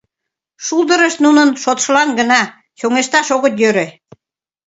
[0.65, 2.41] Шулдырышт нунын шотшылан гына,
[2.79, 3.87] чоҥешташ огыт йӧрӧ.